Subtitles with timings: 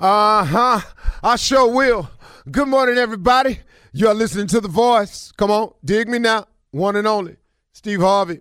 [0.00, 0.80] Uh huh.
[1.22, 2.08] I sure will.
[2.50, 3.58] Good morning, everybody.
[3.92, 5.30] You're listening to The Voice.
[5.32, 6.46] Come on, dig me now.
[6.70, 7.36] One and only.
[7.74, 8.40] Steve Harvey.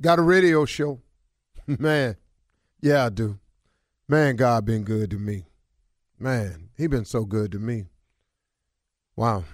[0.00, 1.02] Got a radio show.
[1.66, 2.16] Man,
[2.80, 3.38] yeah, I do.
[4.08, 5.44] Man, God been good to me.
[6.18, 7.84] Man, he been so good to me.
[9.16, 9.44] Wow.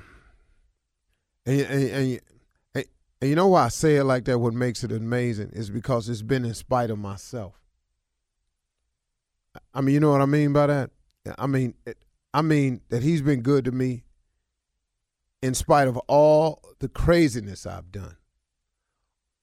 [1.44, 2.20] And, and, and,
[2.72, 2.84] and,
[3.20, 4.38] and you know why I say it like that?
[4.38, 7.54] What makes it amazing is because it's been in spite of myself.
[9.74, 10.90] I mean, you know what I mean by that?
[11.38, 11.74] I mean,
[12.32, 14.04] I mean that he's been good to me
[15.42, 18.16] in spite of all the craziness I've done,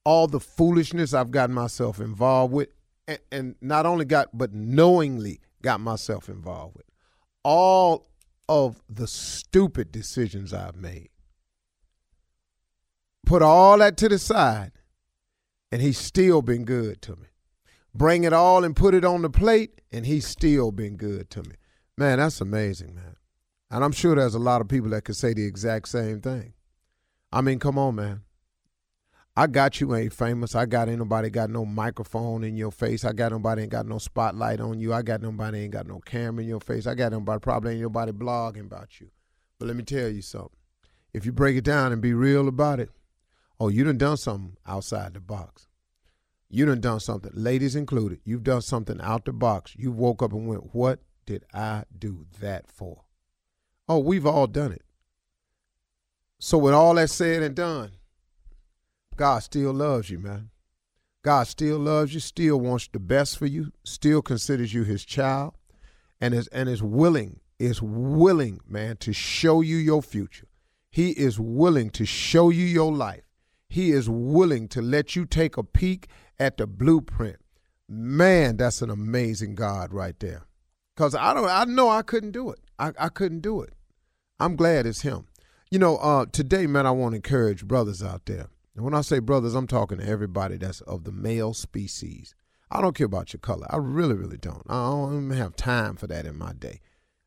[0.05, 2.69] all the foolishness I've gotten myself involved with,
[3.07, 6.85] and, and not only got, but knowingly got myself involved with,
[7.43, 8.07] all
[8.47, 11.09] of the stupid decisions I've made.
[13.25, 14.71] Put all that to the side,
[15.71, 17.27] and he's still been good to me.
[17.93, 21.43] Bring it all and put it on the plate, and he's still been good to
[21.43, 21.55] me.
[21.97, 23.15] Man, that's amazing, man.
[23.71, 26.53] And I'm sure there's a lot of people that could say the exact same thing.
[27.31, 28.21] I mean, come on, man.
[29.35, 30.55] I got you ain't famous.
[30.55, 33.03] I got ain't nobody got no microphone in your face.
[33.03, 34.93] I got nobody ain't got no spotlight on you.
[34.93, 36.87] I got nobody ain't got no camera in your face.
[36.87, 39.09] I got nobody probably ain't nobody blogging about you.
[39.59, 40.57] But let me tell you something.
[41.13, 42.89] If you break it down and be real about it,
[43.59, 45.67] oh, you done done something outside the box.
[46.49, 48.21] You done done something, ladies included.
[48.23, 49.73] You've done something out the box.
[49.75, 53.03] You woke up and went, what did I do that for?
[53.87, 54.81] Oh, we've all done it.
[56.39, 57.91] So, with all that said and done,
[59.15, 60.49] God still loves you, man.
[61.23, 65.53] God still loves you, still wants the best for you, still considers you his child,
[66.21, 70.47] and is and is willing, is willing, man, to show you your future.
[70.89, 73.23] He is willing to show you your life.
[73.67, 76.07] He is willing to let you take a peek
[76.39, 77.37] at the blueprint.
[77.89, 80.46] Man, that's an amazing God right there.
[80.97, 82.59] Cause I don't I know I couldn't do it.
[82.79, 83.73] I, I couldn't do it.
[84.39, 85.27] I'm glad it's him.
[85.69, 88.47] You know, uh, today, man, I want to encourage brothers out there.
[88.75, 92.33] And when I say brothers, I'm talking to everybody that's of the male species.
[92.71, 93.67] I don't care about your color.
[93.69, 94.63] I really, really don't.
[94.67, 96.81] I don't even have time for that in my day.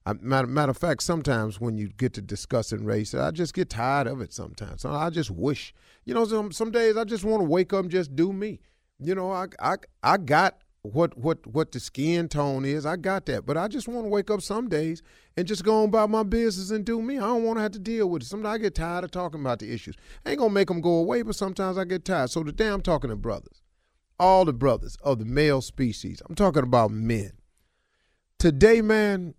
[0.04, 3.70] I, matter, matter of fact, sometimes when you get to discussing race, I just get
[3.70, 4.82] tired of it sometimes.
[4.82, 7.82] So I just wish, you know, some, some days I just want to wake up
[7.82, 8.60] and just do me.
[8.98, 12.86] You know, I, I, I got what what what the skin tone is.
[12.86, 15.02] I got that, but I just want to wake up some days
[15.36, 17.18] and just go on about my business and do me.
[17.18, 18.26] I don't want to have to deal with it.
[18.26, 19.96] Sometimes I get tired of talking about the issues.
[20.24, 22.30] I ain't gonna make them go away, but sometimes I get tired.
[22.30, 23.62] So today I'm talking to brothers,
[24.18, 26.22] all the brothers of the male species.
[26.28, 27.32] I'm talking about men.
[28.38, 29.34] Today, man,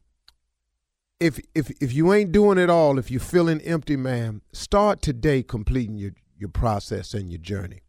[1.20, 5.42] if if if you ain't doing it all, if you're feeling empty, man, start today
[5.42, 7.82] completing your your process and your journey.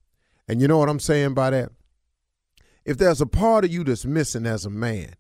[0.48, 1.72] And you know what I'm saying by that?
[2.84, 5.14] If there's a part of you that's missing as a man,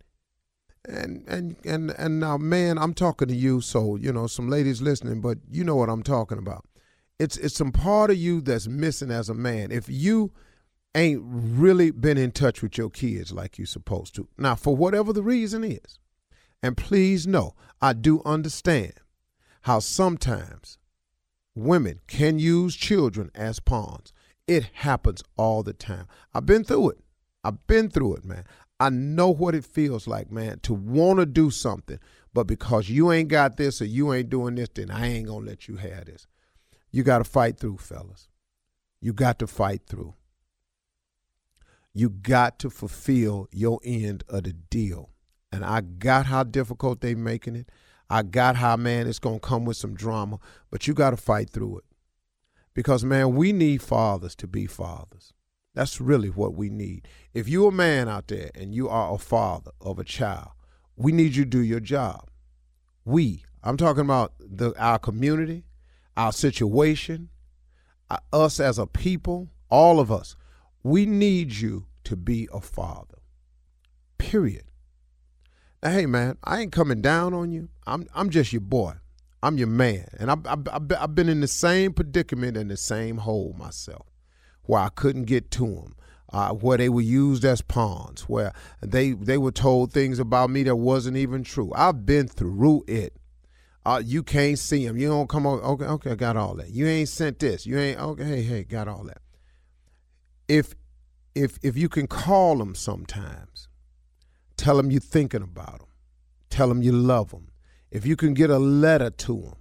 [0.84, 4.82] and and and and now, man, I'm talking to you, so you know some ladies
[4.82, 6.66] listening, but you know what I'm talking about.
[7.18, 9.70] It's it's some part of you that's missing as a man.
[9.70, 10.32] If you
[10.94, 15.12] ain't really been in touch with your kids like you're supposed to, now for whatever
[15.12, 15.98] the reason is,
[16.62, 18.94] and please know, I do understand
[19.62, 20.78] how sometimes
[21.54, 24.12] women can use children as pawns.
[24.48, 26.06] It happens all the time.
[26.34, 26.98] I've been through it.
[27.44, 28.44] I've been through it, man.
[28.78, 31.98] I know what it feels like, man, to want to do something,
[32.34, 35.44] but because you ain't got this or you ain't doing this, then I ain't going
[35.44, 36.26] to let you have this.
[36.90, 38.28] You got to fight through, fellas.
[39.00, 40.14] You got to fight through.
[41.94, 45.10] You got to fulfill your end of the deal.
[45.52, 47.68] And I got how difficult they making it.
[48.08, 50.38] I got how, man, it's going to come with some drama,
[50.70, 51.84] but you got to fight through it.
[52.74, 55.32] Because, man, we need fathers to be fathers.
[55.74, 57.08] That's really what we need.
[57.32, 60.50] If you're a man out there and you are a father of a child,
[60.96, 62.28] we need you to do your job.
[63.04, 65.64] We, I'm talking about the our community,
[66.16, 67.30] our situation,
[68.10, 70.36] uh, us as a people, all of us.
[70.82, 73.18] We need you to be a father.
[74.18, 74.64] Period.
[75.82, 77.70] Now, hey man, I ain't coming down on you.
[77.86, 78.94] I'm I'm just your boy.
[79.44, 83.16] I'm your man, and I've, I've, I've been in the same predicament and the same
[83.18, 84.11] hole myself
[84.64, 85.94] where I couldn't get to them.
[86.32, 90.62] Uh, where they were used as pawns, where they they were told things about me
[90.62, 91.70] that wasn't even true.
[91.74, 93.14] I've been through it.
[93.84, 94.96] Uh, you can't see them.
[94.96, 95.46] You don't come.
[95.46, 96.70] Okay, okay, I got all that.
[96.70, 97.66] You ain't sent this.
[97.66, 98.24] You ain't okay.
[98.24, 99.20] Hey, hey, got all that.
[100.48, 100.74] If
[101.34, 103.68] if if you can call them sometimes,
[104.56, 105.88] tell them you're thinking about them.
[106.50, 107.48] Tell them you love them.
[107.90, 109.56] If you can get a letter to them,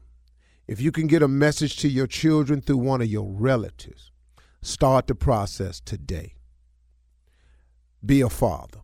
[0.67, 4.10] if you can get a message to your children through one of your relatives,
[4.63, 6.35] Start the process today.
[8.05, 8.79] Be a father.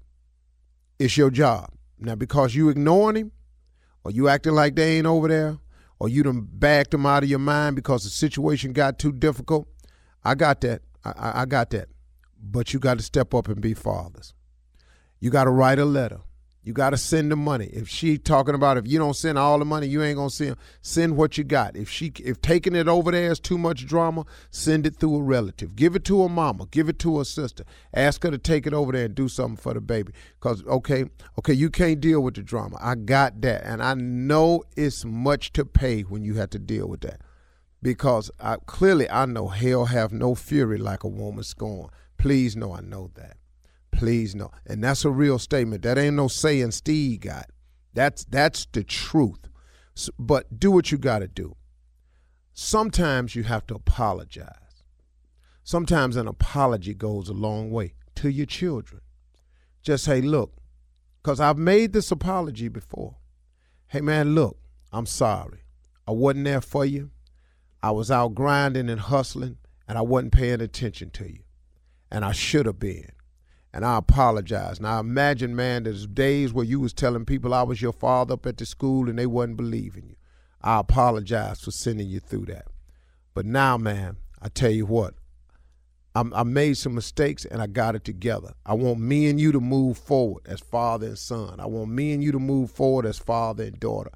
[1.00, 1.72] It's your job.
[2.00, 3.32] Now, because you ignoring him,
[4.04, 5.58] or you acting like they ain't over there,
[6.00, 9.68] or you done backed them out of your mind because the situation got too difficult.
[10.24, 10.82] I got that.
[11.04, 11.90] I, I got that.
[12.42, 14.34] But you got to step up and be fathers.
[15.20, 16.22] You got to write a letter.
[16.68, 17.68] You got to send the money.
[17.68, 20.58] If she talking about if you don't send all the money, you ain't gonna send.
[20.82, 21.78] Send what you got.
[21.78, 25.22] If she if taking it over there is too much drama, send it through a
[25.22, 25.78] relative.
[25.78, 26.68] Give it to a mama.
[26.70, 27.64] Give it to a sister.
[27.94, 30.12] Ask her to take it over there and do something for the baby.
[30.42, 31.06] Cause okay,
[31.40, 32.78] okay, you can't deal with the drama.
[32.82, 36.90] I got that, and I know it's much to pay when you have to deal
[36.90, 37.22] with that.
[37.82, 41.92] Because I clearly I know hell have no fury like a woman scorn.
[42.18, 43.38] Please know I know that.
[43.98, 44.52] Please no.
[44.68, 45.82] And that's a real statement.
[45.82, 47.50] That ain't no saying Steve got.
[47.96, 49.50] That's that's the truth.
[49.96, 51.56] So, but do what you got to do.
[52.54, 54.84] Sometimes you have to apologize.
[55.64, 59.02] Sometimes an apology goes a long way to your children.
[59.82, 60.54] Just say, look,
[61.24, 63.16] because I've made this apology before.
[63.88, 64.60] Hey, man, look,
[64.92, 65.64] I'm sorry.
[66.08, 67.10] I wasn't there for you.
[67.82, 69.58] I was out grinding and hustling,
[69.88, 71.42] and I wasn't paying attention to you.
[72.12, 73.12] And I should have been
[73.74, 74.80] and I apologize.
[74.80, 78.46] Now imagine, man, there's days where you was telling people I was your father up
[78.46, 80.16] at the school and they wasn't believing you.
[80.62, 82.66] I apologize for sending you through that.
[83.34, 85.14] But now, man, I tell you what,
[86.16, 88.54] I'm, I made some mistakes and I got it together.
[88.66, 91.60] I want me and you to move forward as father and son.
[91.60, 94.12] I want me and you to move forward as father and daughter.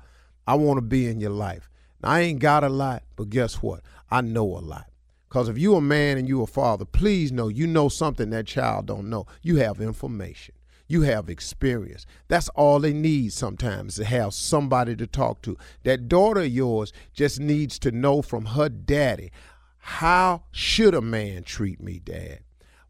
[0.47, 1.69] I want to be in your life.
[2.01, 3.81] Now, I ain't got a lot, but guess what?
[4.09, 4.87] I know a lot.
[5.31, 8.47] Because if you a man and you a father, please know you know something that
[8.47, 9.27] child don't know.
[9.41, 10.55] You have information.
[10.89, 12.05] You have experience.
[12.27, 15.55] That's all they need sometimes to have somebody to talk to.
[15.83, 19.31] That daughter of yours just needs to know from her daddy,
[19.77, 22.41] how should a man treat me, dad?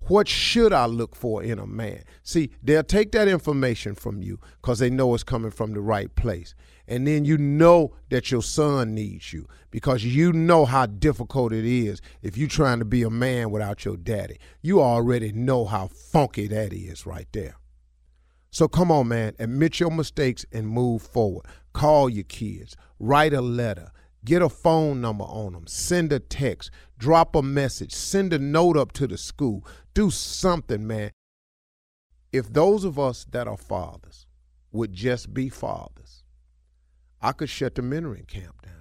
[0.07, 2.03] What should I look for in a man?
[2.24, 6.13] See, they'll take that information from you because they know it's coming from the right
[6.15, 6.56] place.
[6.88, 11.65] And then you know that your son needs you because you know how difficult it
[11.65, 14.38] is if you're trying to be a man without your daddy.
[14.62, 17.56] You already know how funky that is right there.
[18.50, 21.45] So come on, man, admit your mistakes and move forward.
[21.71, 23.92] Call your kids, write a letter,
[24.23, 28.77] get a phone number on them, send a text, drop a message, send a note
[28.77, 29.65] up to the school.
[29.94, 31.12] Do something, man.
[32.31, 34.25] If those of us that are fathers
[34.71, 36.23] would just be fathers,
[37.21, 38.71] I could shut the mentoring camp down.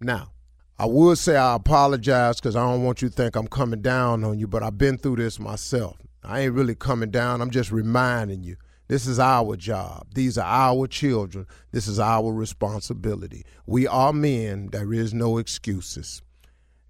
[0.00, 0.32] Now,
[0.78, 4.24] I would say I apologize because I don't want you to think I'm coming down
[4.24, 5.96] on you, but I've been through this myself.
[6.22, 7.40] I ain't really coming down.
[7.40, 8.56] I'm just reminding you.
[8.86, 10.08] This is our job.
[10.14, 11.46] These are our children.
[11.72, 13.44] This is our responsibility.
[13.66, 14.68] We are men.
[14.72, 16.22] There is no excuses.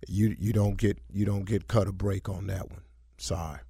[0.09, 2.83] You you don't get you don't get cut a break on that one.
[3.17, 3.61] Sorry.